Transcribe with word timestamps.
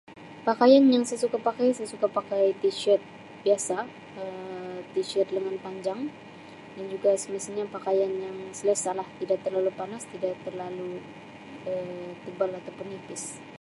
Pakaian 0.49 0.83
yang 0.93 1.03
saya 1.07 1.19
suka 1.25 1.37
pakai 1.47 1.67
saya 1.73 1.87
suka 1.93 2.07
pakai 2.17 2.45
t-shirt 2.61 3.01
biasa 3.45 3.75
Um 4.21 4.75
t-shirt 4.93 5.27
lengan 5.35 5.57
panjang 5.65 5.99
dan 6.75 6.85
juga 6.93 7.09
semestinya 7.23 7.65
pakaian 7.77 8.11
yang 8.25 8.37
selesalah 8.59 9.07
tidak 9.19 9.39
terlalu 9.45 9.71
panas, 9.79 10.03
tidak 10.13 10.33
terlalu 10.45 10.91
Um 11.71 12.07
tebal 12.23 12.49
atau 12.59 12.71
pun 12.77 12.87
nipis. 12.93 13.23